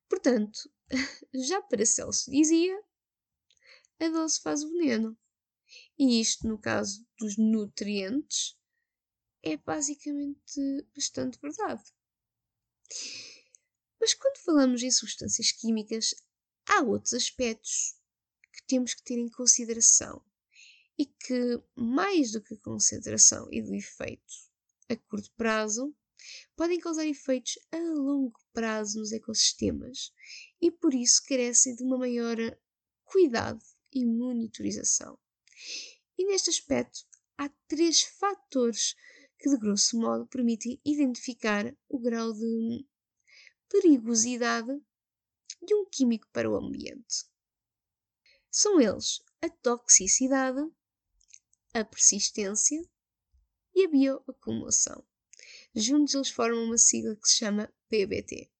Portanto, 0.08 0.70
já 1.34 1.60
Paracelso 1.62 2.30
dizia: 2.30 2.82
a 4.00 4.08
dose 4.08 4.40
faz 4.40 4.62
o 4.62 4.68
veneno. 4.70 5.16
E 5.98 6.20
isto, 6.20 6.46
no 6.46 6.58
caso 6.58 7.04
dos 7.18 7.36
nutrientes, 7.36 8.56
é 9.46 9.56
basicamente 9.56 10.60
bastante 10.92 11.38
verdade. 11.40 11.84
Mas 14.00 14.12
quando 14.12 14.38
falamos 14.38 14.82
em 14.82 14.90
substâncias 14.90 15.52
químicas, 15.52 16.14
há 16.68 16.82
outros 16.82 17.14
aspectos 17.14 17.94
que 18.52 18.66
temos 18.66 18.92
que 18.92 19.04
ter 19.04 19.18
em 19.18 19.30
consideração 19.30 20.20
e 20.98 21.06
que, 21.06 21.62
mais 21.76 22.32
do 22.32 22.42
que 22.42 22.54
a 22.54 22.60
concentração 22.60 23.48
e 23.52 23.62
do 23.62 23.72
efeito 23.72 24.34
a 24.88 24.96
curto 24.96 25.30
prazo, 25.36 25.94
podem 26.56 26.80
causar 26.80 27.06
efeitos 27.06 27.56
a 27.70 27.78
longo 27.78 28.40
prazo 28.52 28.98
nos 28.98 29.12
ecossistemas 29.12 30.12
e 30.60 30.72
por 30.72 30.92
isso 30.92 31.22
carecem 31.24 31.76
de 31.76 31.84
uma 31.84 31.98
maior 31.98 32.36
cuidado 33.04 33.62
e 33.92 34.04
monitorização. 34.04 35.16
E 36.18 36.24
neste 36.24 36.50
aspecto 36.50 37.06
há 37.38 37.48
três 37.68 38.02
fatores 38.02 38.96
que, 39.38 39.48
de 39.48 39.58
grosso 39.58 39.98
modo, 39.98 40.26
permitem 40.26 40.80
identificar 40.84 41.74
o 41.88 41.98
grau 41.98 42.32
de 42.32 42.86
perigosidade 43.68 44.80
de 45.62 45.74
um 45.74 45.84
químico 45.84 46.28
para 46.32 46.50
o 46.50 46.56
ambiente. 46.56 47.26
São 48.50 48.80
eles 48.80 49.22
a 49.42 49.48
toxicidade, 49.48 50.60
a 51.74 51.84
persistência 51.84 52.82
e 53.74 53.84
a 53.84 53.88
bioacumulação. 53.88 55.04
Juntos 55.74 56.14
eles 56.14 56.30
formam 56.30 56.64
uma 56.64 56.78
sigla 56.78 57.16
que 57.16 57.28
se 57.28 57.36
chama 57.36 57.72
PBT. 57.88 58.50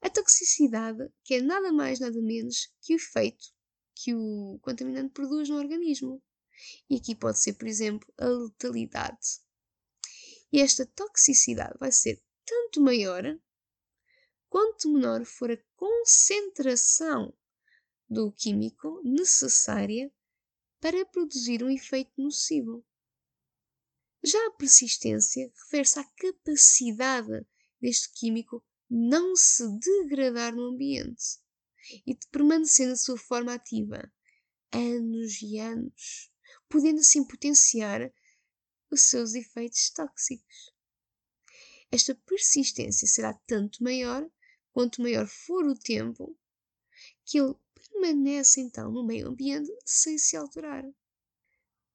A 0.00 0.10
toxicidade, 0.10 1.10
que 1.24 1.34
é 1.34 1.42
nada 1.42 1.72
mais 1.72 1.98
nada 1.98 2.20
menos 2.20 2.72
que 2.80 2.94
o 2.94 2.96
efeito 2.96 3.52
que 3.94 4.14
o 4.14 4.58
contaminante 4.62 5.12
produz 5.12 5.48
no 5.48 5.56
organismo. 5.56 6.22
E 6.88 6.96
aqui 6.96 7.14
pode 7.14 7.40
ser, 7.40 7.54
por 7.54 7.66
exemplo, 7.66 8.12
a 8.18 8.26
letalidade. 8.26 9.40
E 10.52 10.60
esta 10.60 10.84
toxicidade 10.84 11.78
vai 11.78 11.90
ser 11.90 12.22
tanto 12.44 12.80
maior 12.80 13.24
quanto 14.48 14.92
menor 14.92 15.24
for 15.24 15.50
a 15.50 15.56
concentração 15.74 17.32
do 18.08 18.30
químico 18.30 19.00
necessária 19.02 20.12
para 20.78 21.06
produzir 21.06 21.62
um 21.62 21.70
efeito 21.70 22.12
nocivo. 22.18 22.84
Já 24.22 24.46
a 24.46 24.50
persistência 24.50 25.50
refere-se 25.56 25.98
à 25.98 26.04
capacidade 26.04 27.46
deste 27.80 28.12
químico 28.12 28.62
não 28.90 29.34
se 29.34 29.64
degradar 29.78 30.54
no 30.54 30.74
ambiente 30.74 31.40
e 32.06 32.14
de 32.14 32.28
permanecer 32.28 32.86
na 32.86 32.96
sua 32.96 33.16
forma 33.16 33.54
ativa 33.54 34.12
anos 34.70 35.40
e 35.40 35.58
anos, 35.58 36.30
podendo 36.68 37.00
assim 37.00 37.24
potenciar 37.24 38.12
os 38.92 39.02
seus 39.02 39.34
efeitos 39.34 39.90
tóxicos. 39.90 40.70
Esta 41.90 42.14
persistência 42.14 43.08
será 43.08 43.32
tanto 43.46 43.82
maior 43.82 44.30
quanto 44.70 45.02
maior 45.02 45.26
for 45.26 45.66
o 45.66 45.78
tempo 45.78 46.38
que 47.24 47.38
ele 47.38 47.54
permanece 47.74 48.60
então 48.60 48.90
no 48.92 49.04
meio 49.04 49.28
ambiente 49.28 49.72
sem 49.84 50.18
se 50.18 50.36
alterar. 50.36 50.84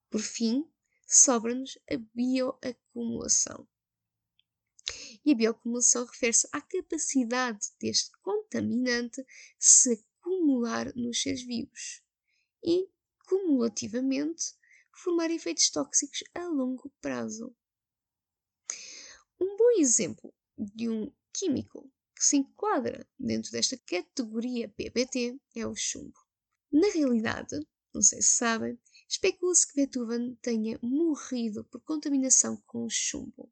Por 0.10 0.22
fim, 0.22 0.68
sobra-nos 1.08 1.78
a 1.90 1.98
bioacumulação. 2.14 3.68
E 5.24 5.32
a 5.32 5.36
bioacumulação 5.36 6.06
refere-se 6.06 6.48
à 6.52 6.62
capacidade 6.62 7.68
deste 7.80 8.12
contaminante 8.22 9.24
se 9.60 10.04
acumular 10.20 10.94
nos 10.96 11.22
seres 11.22 11.44
vivos 11.44 12.02
e, 12.64 12.90
cumulativamente, 13.28 14.57
formar 14.98 15.30
efeitos 15.30 15.70
tóxicos 15.70 16.24
a 16.34 16.48
longo 16.48 16.92
prazo. 17.00 17.56
Um 19.40 19.56
bom 19.56 19.80
exemplo 19.80 20.34
de 20.58 20.90
um 20.90 21.14
químico 21.32 21.92
que 22.16 22.26
se 22.26 22.38
enquadra 22.38 23.08
dentro 23.18 23.52
desta 23.52 23.78
categoria 23.78 24.68
PPT 24.70 25.40
é 25.56 25.68
o 25.68 25.76
chumbo. 25.76 26.18
Na 26.72 26.90
realidade, 26.90 27.56
não 27.94 28.02
sei 28.02 28.22
se 28.24 28.38
sabem, 28.38 28.80
especula-se 29.08 29.68
que 29.68 29.76
Beethoven 29.76 30.36
tenha 30.42 30.80
morrido 30.82 31.64
por 31.66 31.80
contaminação 31.82 32.58
com 32.66 32.90
chumbo. 32.90 33.52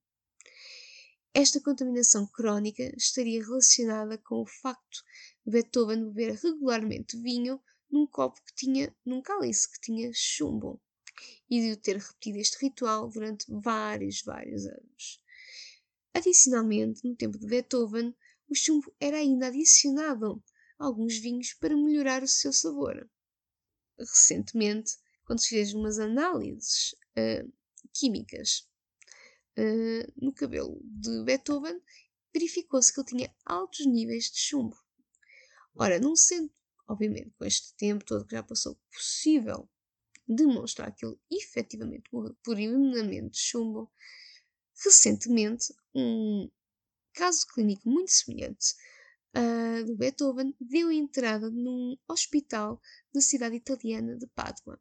Esta 1.31 1.61
contaminação 1.61 2.25
crónica 2.25 2.91
estaria 2.97 3.43
relacionada 3.43 4.17
com 4.17 4.41
o 4.41 4.47
facto 4.47 5.03
de 5.45 5.51
Beethoven 5.51 6.05
beber 6.05 6.39
regularmente 6.41 7.21
vinho 7.21 7.61
num 7.87 8.07
copo 8.07 8.41
que 8.43 8.55
tinha, 8.55 8.95
num 9.05 9.21
cálice 9.21 9.71
que 9.71 9.79
tinha 9.79 10.09
chumbo 10.11 10.81
e 11.49 11.61
de 11.61 11.77
ter 11.77 11.97
repetido 11.97 12.39
este 12.39 12.57
ritual 12.63 13.09
durante 13.09 13.45
vários, 13.49 14.21
vários 14.23 14.65
anos. 14.65 15.21
Adicionalmente, 16.13 17.07
no 17.07 17.15
tempo 17.15 17.37
de 17.37 17.45
Beethoven, 17.45 18.15
o 18.49 18.55
chumbo 18.55 18.93
era 18.99 19.17
ainda 19.17 19.47
adicionado 19.47 20.43
a 20.79 20.85
alguns 20.85 21.17
vinhos 21.17 21.53
para 21.53 21.75
melhorar 21.75 22.23
o 22.23 22.27
seu 22.27 22.53
sabor. 22.53 23.09
Recentemente, 23.97 24.93
quando 25.25 25.41
se 25.41 25.49
fez 25.49 25.73
umas 25.73 25.99
análises 25.99 26.95
uh, 27.17 27.51
químicas 27.93 28.67
uh, 29.57 30.13
no 30.15 30.33
cabelo 30.33 30.79
de 30.83 31.23
Beethoven, 31.23 31.81
verificou-se 32.33 32.93
que 32.93 32.99
ele 32.99 33.07
tinha 33.07 33.35
altos 33.45 33.85
níveis 33.85 34.25
de 34.25 34.39
chumbo. 34.39 34.77
Ora, 35.73 35.99
não 35.99 36.15
sendo, 36.15 36.51
obviamente, 36.87 37.31
com 37.37 37.45
este 37.45 37.73
tempo 37.75 38.05
todo 38.05 38.25
que 38.25 38.35
já 38.35 38.43
passou, 38.43 38.79
possível 38.91 39.69
demonstrar 40.27 40.93
que 40.93 41.05
ele 41.05 41.17
efetivamente 41.31 42.09
morreu 42.11 42.35
por 42.43 42.59
envenenamento 42.59 43.31
de 43.31 43.37
chumbo, 43.39 43.91
recentemente 44.83 45.73
um 45.93 46.49
caso 47.13 47.45
clínico 47.47 47.89
muito 47.89 48.11
semelhante 48.11 48.75
uh, 49.35 49.85
do 49.85 49.95
Beethoven 49.95 50.55
deu 50.59 50.91
entrada 50.91 51.49
num 51.49 51.97
hospital 52.07 52.81
da 53.13 53.21
cidade 53.21 53.55
italiana 53.55 54.17
de 54.17 54.27
Pádua. 54.27 54.79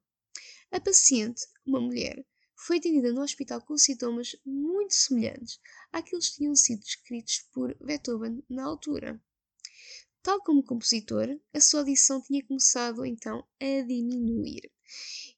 A 0.71 0.81
paciente, 0.81 1.47
uma 1.65 1.81
mulher, 1.81 2.25
foi 2.57 2.79
atendida 2.79 3.13
no 3.13 3.23
hospital 3.23 3.61
com 3.63 3.77
sintomas 3.77 4.37
muito 4.45 4.95
semelhantes 4.95 5.61
àqueles 5.93 6.31
que 6.31 6.37
tinham 6.37 6.55
sido 6.55 6.81
descritos 6.81 7.49
por 7.53 7.77
Beethoven 7.85 8.43
na 8.49 8.65
altura. 8.65 9.23
Tal 10.23 10.43
como 10.43 10.65
compositor, 10.65 11.29
a 11.53 11.61
sua 11.61 11.81
audição 11.81 12.23
tinha 12.23 12.45
começado 12.47 13.05
então 13.05 13.47
a 13.61 13.83
diminuir 13.87 14.73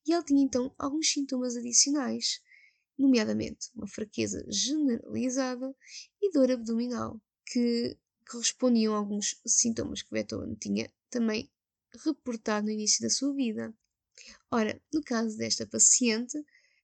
e 0.07 0.13
ele 0.13 0.25
tinha 0.25 0.43
então 0.43 0.75
alguns 0.79 1.11
sintomas 1.11 1.57
adicionais, 1.57 2.41
nomeadamente 2.99 3.71
uma 3.75 3.87
fraqueza 3.87 4.45
generalizada 4.49 5.75
e 6.21 6.31
dor 6.31 6.51
abdominal, 6.51 7.21
que 7.45 7.97
correspondiam 8.29 8.95
a 8.95 8.99
alguns 8.99 9.41
sintomas 9.47 10.03
que 10.03 10.11
Beethoven 10.11 10.55
tinha 10.55 10.93
também 11.11 11.51
reportado 12.05 12.67
no 12.67 12.73
início 12.73 13.03
da 13.03 13.11
sua 13.11 13.33
vida. 13.35 13.75
Ora, 14.51 14.81
no 14.93 15.03
caso 15.03 15.37
desta 15.37 15.67
paciente, 15.67 16.37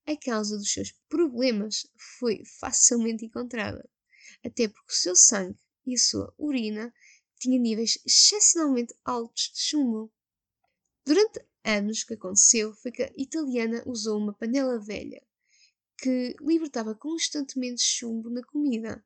a 0.06 0.16
causa 0.16 0.56
dos 0.56 0.72
seus 0.72 0.92
problemas 1.08 1.86
foi 2.18 2.42
facilmente 2.44 3.24
encontrada, 3.24 3.88
até 4.44 4.68
porque 4.68 4.92
o 4.92 4.96
seu 4.96 5.14
sangue 5.16 5.58
e 5.86 5.94
a 5.94 5.98
sua 5.98 6.34
urina 6.36 6.92
tinham 7.38 7.60
níveis 7.60 7.98
excepcionalmente 8.04 8.94
altos 9.04 9.50
de 9.54 9.60
chumbo. 9.60 10.12
Durante 11.04 11.44
anos 11.64 12.04
que 12.04 12.14
aconteceu 12.14 12.74
foi 12.74 12.90
que 12.92 13.02
a 13.02 13.12
italiana 13.16 13.82
usou 13.86 14.18
uma 14.18 14.32
panela 14.32 14.78
velha 14.78 15.22
que 15.98 16.34
libertava 16.40 16.94
constantemente 16.94 17.82
chumbo 17.82 18.28
na 18.28 18.42
comida, 18.42 19.04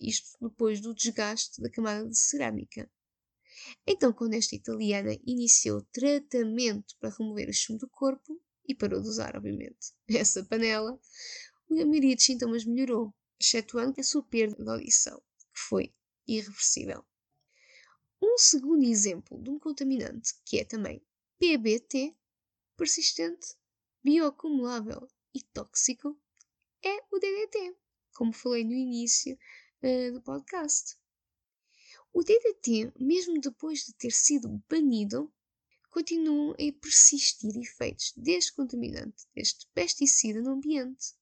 isto 0.00 0.38
depois 0.40 0.80
do 0.80 0.94
desgaste 0.94 1.60
da 1.60 1.70
camada 1.70 2.08
de 2.08 2.18
cerâmica. 2.18 2.90
Então, 3.86 4.10
quando 4.10 4.34
esta 4.34 4.54
italiana 4.54 5.14
iniciou 5.26 5.82
tratamento 5.92 6.96
para 6.98 7.10
remover 7.10 7.50
o 7.50 7.52
chumbo 7.52 7.80
do 7.80 7.90
corpo, 7.90 8.40
e 8.66 8.74
parou 8.74 9.02
de 9.02 9.08
usar, 9.08 9.36
obviamente, 9.36 9.92
essa 10.08 10.44
panela, 10.44 10.98
a 11.70 11.84
maioria 11.84 12.14
dos 12.14 12.24
sintomas 12.24 12.64
melhorou, 12.64 13.12
excetuando 13.38 14.00
a 14.00 14.04
sua 14.04 14.22
perda 14.22 14.62
de 14.62 14.70
audição, 14.70 15.20
que 15.38 15.60
foi 15.68 15.94
irreversível. 16.26 17.04
Um 18.22 18.38
segundo 18.38 18.84
exemplo 18.84 19.42
de 19.42 19.50
um 19.50 19.58
contaminante, 19.58 20.34
que 20.44 20.58
é 20.58 20.64
também 20.64 21.02
PBT, 21.40 22.14
persistente, 22.76 23.56
bioacumulável 24.04 25.08
e 25.32 25.42
tóxico, 25.42 26.14
é 26.84 27.02
o 27.10 27.18
DDT, 27.18 27.78
como 28.14 28.30
falei 28.30 28.62
no 28.62 28.74
início 28.74 29.38
uh, 29.82 30.12
do 30.12 30.20
podcast. 30.20 30.98
O 32.12 32.22
DDT, 32.22 32.92
mesmo 33.00 33.40
depois 33.40 33.86
de 33.86 33.94
ter 33.94 34.10
sido 34.10 34.62
banido, 34.68 35.32
continuam 35.88 36.50
a 36.50 36.78
persistir 36.78 37.56
efeitos 37.56 38.12
deste 38.14 38.52
contaminante, 38.52 39.26
deste 39.34 39.66
pesticida 39.72 40.42
no 40.42 40.50
ambiente. 40.50 41.14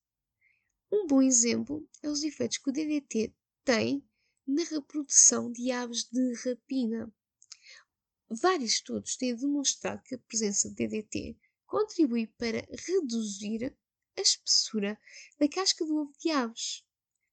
Um 0.90 1.06
bom 1.06 1.22
exemplo 1.22 1.88
é 2.02 2.08
os 2.08 2.24
efeitos 2.24 2.58
que 2.58 2.70
o 2.70 2.72
DDT 2.72 3.32
tem 3.64 4.04
na 4.44 4.64
reprodução 4.64 5.52
de 5.52 5.70
aves 5.70 6.08
de 6.10 6.34
rapina. 6.44 7.14
Vários 8.30 8.72
estudos 8.72 9.16
têm 9.16 9.34
demonstrado 9.34 10.02
que 10.02 10.14
a 10.14 10.18
presença 10.18 10.68
de 10.68 10.86
DDT 10.86 11.38
contribui 11.66 12.26
para 12.26 12.66
reduzir 12.86 13.74
a 14.16 14.20
espessura 14.20 14.98
da 15.38 15.48
casca 15.48 15.84
do 15.86 15.96
ovo 15.96 16.12
de 16.18 16.30
aves, 16.30 16.84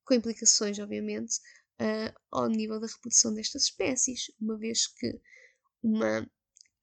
com 0.06 0.14
implicações, 0.14 0.80
obviamente, 0.80 1.38
uh, 1.82 2.18
ao 2.32 2.48
nível 2.48 2.80
da 2.80 2.88
reprodução 2.88 3.34
destas 3.34 3.64
espécies, 3.64 4.32
uma 4.40 4.58
vez 4.58 4.88
que 4.88 5.20
uma 5.84 6.30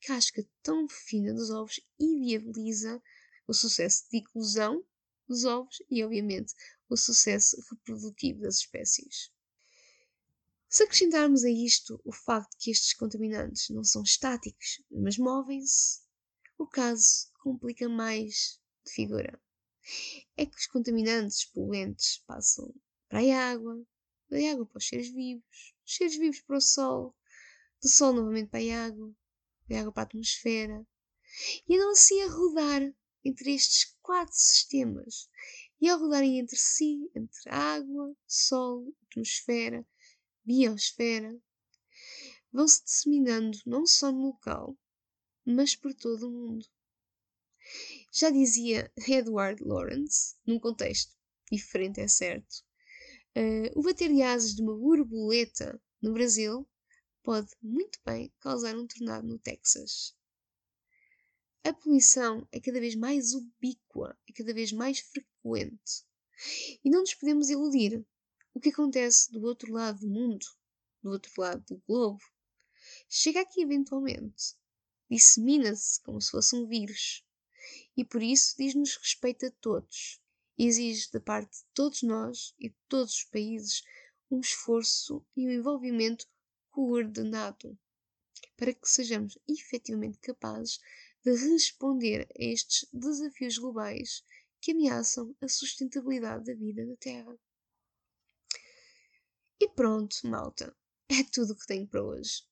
casca 0.02 0.46
tão 0.62 0.86
fina 0.88 1.32
dos 1.32 1.50
ovos 1.50 1.80
inviabiliza 1.98 3.02
o 3.46 3.54
sucesso 3.54 4.04
de 4.10 4.18
eclosão 4.18 4.84
dos 5.26 5.44
ovos 5.44 5.82
e, 5.90 6.04
obviamente, 6.04 6.52
o 6.88 6.96
sucesso 6.96 7.56
reprodutivo 7.70 8.42
das 8.42 8.56
espécies. 8.56 9.32
Se 10.74 10.84
acrescentarmos 10.84 11.44
a 11.44 11.50
isto 11.50 12.00
o 12.02 12.10
facto 12.10 12.52
de 12.52 12.56
que 12.56 12.70
estes 12.70 12.94
contaminantes 12.94 13.68
não 13.68 13.84
são 13.84 14.02
estáticos, 14.02 14.82
mas 14.90 15.18
movem-se, 15.18 16.00
o 16.56 16.66
caso 16.66 17.30
complica 17.42 17.90
mais 17.90 18.58
de 18.82 18.90
figura. 18.90 19.38
É 20.34 20.46
que 20.46 20.56
os 20.56 20.66
contaminantes 20.66 21.44
poluentes 21.44 22.22
passam 22.26 22.74
para 23.06 23.18
a 23.18 23.50
água, 23.50 23.84
da 24.30 24.38
água 24.50 24.64
para 24.64 24.78
os 24.78 24.88
seres 24.88 25.12
vivos, 25.12 25.74
os 25.84 25.94
seres 25.94 26.16
vivos 26.16 26.40
para 26.40 26.56
o 26.56 26.60
sol, 26.62 27.14
do 27.82 27.88
sol 27.90 28.14
novamente 28.14 28.48
para 28.48 28.60
a 28.60 28.86
água, 28.86 29.14
de 29.68 29.76
água 29.76 29.92
para 29.92 30.04
a 30.04 30.06
atmosfera, 30.06 30.86
e 31.68 31.76
andam 31.76 31.90
assim 31.90 32.22
a 32.22 32.30
rodar 32.30 32.94
entre 33.22 33.54
estes 33.54 33.94
quatro 34.00 34.34
sistemas. 34.34 35.28
E 35.78 35.88
ao 35.90 35.98
rodarem 35.98 36.38
entre 36.38 36.56
si, 36.56 37.10
entre 37.14 37.50
água, 37.50 38.16
sol, 38.26 38.90
atmosfera, 39.10 39.86
biosfera, 40.44 41.40
vão 42.52 42.68
se 42.68 42.84
disseminando 42.84 43.58
não 43.66 43.86
só 43.86 44.12
no 44.12 44.26
local, 44.26 44.76
mas 45.44 45.74
por 45.74 45.94
todo 45.94 46.28
o 46.28 46.30
mundo. 46.30 46.66
Já 48.12 48.30
dizia 48.30 48.92
Edward 49.08 49.62
Lawrence, 49.64 50.36
num 50.46 50.58
contexto 50.58 51.16
diferente, 51.50 52.00
é 52.00 52.08
certo, 52.08 52.64
uh, 53.36 53.78
o 53.78 53.82
bater 53.82 54.12
de 54.12 54.22
asas 54.22 54.54
de 54.54 54.62
uma 54.62 54.76
borboleta 54.76 55.80
no 56.00 56.12
Brasil 56.12 56.68
pode 57.22 57.50
muito 57.62 57.98
bem 58.04 58.32
causar 58.40 58.76
um 58.76 58.86
tornado 58.86 59.26
no 59.26 59.38
Texas. 59.38 60.14
A 61.64 61.72
poluição 61.72 62.46
é 62.50 62.60
cada 62.60 62.80
vez 62.80 62.96
mais 62.96 63.34
ubíqua, 63.34 64.18
é 64.28 64.32
cada 64.32 64.52
vez 64.52 64.72
mais 64.72 64.98
frequente. 64.98 66.04
E 66.84 66.90
não 66.90 67.00
nos 67.00 67.14
podemos 67.14 67.48
iludir. 67.50 68.04
Que 68.62 68.68
acontece 68.68 69.32
do 69.32 69.42
outro 69.42 69.72
lado 69.72 69.98
do 69.98 70.08
mundo, 70.08 70.46
do 71.02 71.10
outro 71.10 71.32
lado 71.36 71.64
do 71.66 71.82
globo, 71.84 72.22
chega 73.08 73.40
aqui 73.40 73.60
eventualmente. 73.60 74.54
Dissemina-se 75.10 76.00
como 76.02 76.20
se 76.20 76.30
fosse 76.30 76.54
um 76.54 76.68
vírus. 76.68 77.24
E 77.96 78.04
por 78.04 78.22
isso 78.22 78.54
diz-nos 78.56 78.94
respeito 78.94 79.46
a 79.46 79.50
todos. 79.50 80.22
Exige 80.56 81.10
da 81.10 81.18
parte 81.18 81.58
de 81.58 81.64
todos 81.74 82.02
nós 82.02 82.54
e 82.56 82.68
de 82.68 82.76
todos 82.88 83.14
os 83.14 83.24
países 83.24 83.82
um 84.30 84.38
esforço 84.38 85.26
e 85.36 85.48
um 85.48 85.50
envolvimento 85.50 86.24
coordenado 86.70 87.76
para 88.56 88.72
que 88.72 88.88
sejamos 88.88 89.36
efetivamente 89.48 90.18
capazes 90.18 90.78
de 91.24 91.32
responder 91.32 92.28
a 92.30 92.44
estes 92.44 92.88
desafios 92.92 93.58
globais 93.58 94.22
que 94.60 94.70
ameaçam 94.70 95.34
a 95.40 95.48
sustentabilidade 95.48 96.44
da 96.44 96.54
vida 96.54 96.86
na 96.86 96.94
Terra. 96.94 97.36
E 99.62 99.68
pronto, 99.68 100.16
malta, 100.24 100.76
é 101.08 101.22
tudo 101.22 101.52
o 101.52 101.56
que 101.56 101.68
tenho 101.68 101.86
para 101.86 102.02
hoje. 102.02 102.42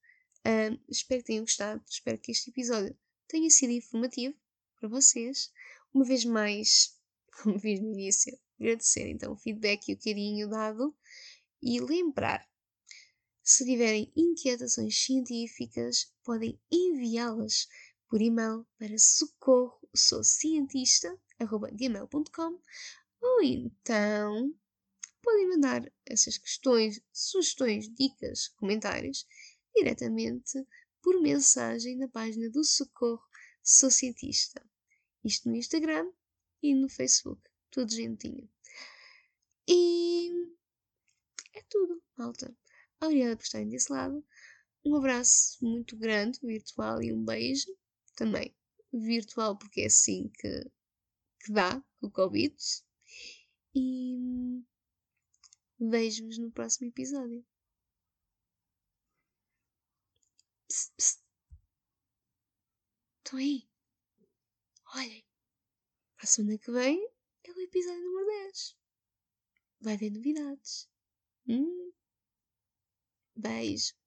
Espero 0.89 1.21
que 1.21 1.27
tenham 1.27 1.43
gostado, 1.43 1.83
espero 1.89 2.17
que 2.19 2.31
este 2.31 2.51
episódio 2.51 2.97
tenha 3.27 3.51
sido 3.51 3.73
informativo 3.73 4.37
para 4.79 4.89
vocês. 4.89 5.53
Uma 5.93 6.05
vez 6.05 6.25
mais, 6.25 6.97
como 7.43 7.59
vi 7.59 7.81
no 7.81 7.91
início, 7.95 8.39
agradecer 8.61 9.09
então 9.09 9.33
o 9.33 9.37
feedback 9.37 9.89
e 9.89 9.95
o 9.95 9.99
carinho 9.99 10.49
dado 10.49 10.97
e 11.61 11.81
lembrar 11.81 12.49
se 13.43 13.65
tiverem 13.65 14.13
inquietações 14.15 14.97
científicas, 15.05 16.15
podem 16.23 16.61
enviá-las 16.71 17.67
por 18.09 18.23
e-mail 18.23 18.65
para 18.79 18.97
socorro 18.97 19.81
ou 23.21 23.43
então 23.43 24.55
podem 25.23 25.49
mandar 25.49 25.93
essas 26.07 26.39
questões, 26.39 27.01
sugestões, 27.13 27.89
dicas, 27.95 28.49
comentários 28.49 29.27
diretamente 29.75 30.67
por 31.03 31.21
mensagem 31.21 31.97
na 31.97 32.09
página 32.09 32.51
do 32.51 32.65
Socorro 32.65 33.23
Sou 33.63 33.91
cientista. 33.91 34.65
Isto 35.23 35.49
no 35.49 35.57
Instagram 35.57 36.11
e 36.63 36.75
no 36.75 36.89
Facebook. 36.89 37.43
Tudo 37.71 37.93
gentinho. 37.93 38.49
E 39.69 40.31
é 41.55 41.63
tudo, 41.69 42.03
malta. 42.17 42.57
Obrigada 43.01 43.37
por 43.37 43.45
estarem 43.45 43.69
desse 43.69 43.93
lado. 43.93 44.25
Um 44.85 44.97
abraço 44.97 45.59
muito 45.65 45.97
grande, 45.97 46.41
virtual, 46.43 47.03
e 47.03 47.13
um 47.13 47.25
beijo. 47.25 47.69
Também 48.17 48.57
virtual, 48.93 49.57
porque 49.57 49.83
é 49.83 49.87
assim 49.87 50.31
que, 50.39 50.71
que 51.41 51.53
dá 51.53 51.83
o 52.01 52.11
Covid. 52.11 52.57
E 53.75 54.65
vejo-vos 55.81 56.39
no 56.39 56.51
próximo 56.51 56.89
episódio. 56.89 57.45
Psst, 60.69 60.93
psst. 60.97 61.21
Estão 63.25 63.39
aí? 63.39 63.69
Olhem, 64.95 65.25
a 66.19 66.27
semana 66.27 66.59
que 66.59 66.71
vem 66.73 66.99
é 67.45 67.53
o 67.53 67.61
episódio 67.61 68.03
número 68.03 68.27
10. 68.27 68.77
Vai 69.81 69.97
ter 69.97 70.11
novidades. 70.11 70.89
Hum. 71.47 71.93
Beijo. 73.37 74.00